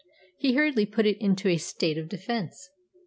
He 0.39 0.55
hurriedly 0.55 0.87
put 0.87 1.05
it 1.05 1.19
into 1.21 1.47
a 1.47 1.57
state 1.57 1.99
of 1.99 2.09
defence. 2.09 2.67